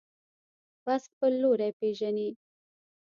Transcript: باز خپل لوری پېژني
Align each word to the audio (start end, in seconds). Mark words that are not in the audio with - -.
باز 0.85 1.03
خپل 1.11 1.31
لوری 1.41 1.69
پېژني 1.79 2.29